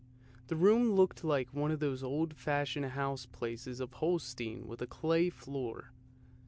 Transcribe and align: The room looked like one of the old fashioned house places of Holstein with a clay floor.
The 0.47 0.55
room 0.55 0.93
looked 0.93 1.23
like 1.23 1.53
one 1.53 1.69
of 1.69 1.79
the 1.79 2.01
old 2.01 2.33
fashioned 2.35 2.87
house 2.87 3.27
places 3.27 3.79
of 3.79 3.93
Holstein 3.93 4.65
with 4.67 4.81
a 4.81 4.87
clay 4.87 5.29
floor. 5.29 5.91